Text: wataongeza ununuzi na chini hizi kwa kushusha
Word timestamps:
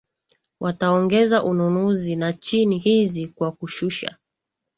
wataongeza 0.59 1.43
ununuzi 1.43 2.15
na 2.15 2.33
chini 2.33 2.77
hizi 2.79 3.27
kwa 3.27 3.51
kushusha 3.51 4.17